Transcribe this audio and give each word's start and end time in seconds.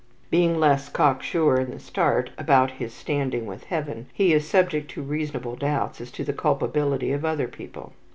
Being 0.31 0.59
less 0.59 0.89
cock 0.89 1.21
sure 1.21 1.57
in 1.59 1.69
the 1.69 1.77
start 1.79 2.31
about 2.35 2.71
his 2.71 2.91
standing 2.91 3.45
with 3.45 3.65
Heaven, 3.65 4.07
he 4.15 4.33
is 4.33 4.47
subject 4.49 4.89
to 4.95 5.03
reasonable 5.03 5.55
doubts 5.55 6.01
as 6.01 6.09
to 6.13 6.23
the 6.23 6.33
culpability 6.33 7.11
of 7.11 7.23
other 7.23 7.47
people. 7.47 7.93